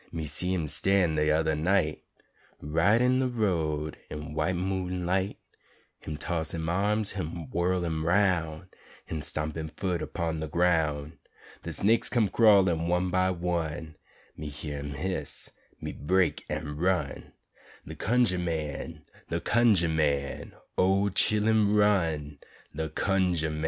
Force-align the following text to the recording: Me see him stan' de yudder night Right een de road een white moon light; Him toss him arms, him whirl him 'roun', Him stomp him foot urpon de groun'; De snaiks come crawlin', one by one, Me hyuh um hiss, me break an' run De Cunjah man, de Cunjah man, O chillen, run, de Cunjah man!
Me 0.11 0.25
see 0.25 0.51
him 0.51 0.67
stan' 0.67 1.13
de 1.13 1.27
yudder 1.27 1.55
night 1.55 2.03
Right 2.59 2.99
een 2.99 3.19
de 3.19 3.27
road 3.27 3.97
een 4.09 4.33
white 4.33 4.55
moon 4.57 5.05
light; 5.05 5.37
Him 5.99 6.17
toss 6.17 6.55
him 6.55 6.67
arms, 6.69 7.11
him 7.11 7.51
whirl 7.51 7.85
him 7.85 8.03
'roun', 8.03 8.67
Him 9.05 9.21
stomp 9.21 9.55
him 9.55 9.67
foot 9.67 10.01
urpon 10.01 10.39
de 10.39 10.47
groun'; 10.47 11.19
De 11.61 11.69
snaiks 11.71 12.09
come 12.09 12.29
crawlin', 12.31 12.87
one 12.89 13.11
by 13.11 13.29
one, 13.29 13.93
Me 14.35 14.49
hyuh 14.49 14.79
um 14.79 14.93
hiss, 14.95 15.51
me 15.79 15.91
break 15.91 16.45
an' 16.49 16.77
run 16.77 17.33
De 17.85 17.93
Cunjah 17.93 18.39
man, 18.43 19.03
de 19.29 19.39
Cunjah 19.39 19.87
man, 19.95 20.53
O 20.79 21.09
chillen, 21.11 21.75
run, 21.75 22.39
de 22.75 22.89
Cunjah 22.89 23.51
man! 23.51 23.59